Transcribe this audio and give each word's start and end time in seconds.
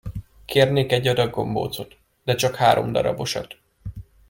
Kérnénk 0.45 0.91
egy 0.91 1.07
adag 1.07 1.29
gombócot, 1.29 1.97
de 2.23 2.35
csak 2.35 2.55
háromdarabosat! 2.55 3.57